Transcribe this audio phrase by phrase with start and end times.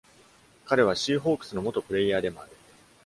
[0.65, 2.51] 彼は Seahawks の元プレイヤーでもある。